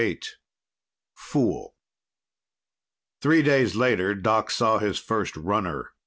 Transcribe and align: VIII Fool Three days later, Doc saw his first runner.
VIII 0.01 0.19
Fool 1.13 1.75
Three 3.21 3.43
days 3.43 3.75
later, 3.75 4.15
Doc 4.15 4.49
saw 4.49 4.79
his 4.79 4.97
first 4.97 5.37
runner. 5.37 5.91